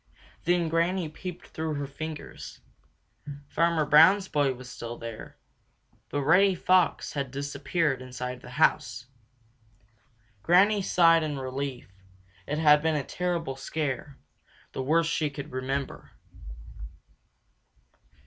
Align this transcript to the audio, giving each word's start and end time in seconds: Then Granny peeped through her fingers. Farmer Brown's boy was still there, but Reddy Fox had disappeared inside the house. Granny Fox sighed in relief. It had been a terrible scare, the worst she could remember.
Then 0.45 0.67
Granny 0.67 1.09
peeped 1.09 1.49
through 1.49 1.75
her 1.75 1.85
fingers. 1.85 2.59
Farmer 3.47 3.85
Brown's 3.85 4.27
boy 4.27 4.51
was 4.55 4.67
still 4.67 4.97
there, 4.97 5.37
but 6.09 6.23
Reddy 6.23 6.55
Fox 6.55 7.13
had 7.13 7.29
disappeared 7.29 8.01
inside 8.01 8.41
the 8.41 8.49
house. 8.49 9.05
Granny 10.41 10.81
Fox 10.81 10.87
sighed 10.89 11.21
in 11.21 11.37
relief. 11.37 11.87
It 12.47 12.57
had 12.57 12.81
been 12.81 12.95
a 12.95 13.03
terrible 13.03 13.55
scare, 13.55 14.17
the 14.71 14.81
worst 14.81 15.11
she 15.11 15.29
could 15.29 15.51
remember. 15.51 16.09